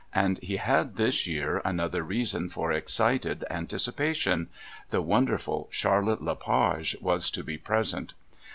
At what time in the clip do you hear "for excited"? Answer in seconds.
2.49-3.45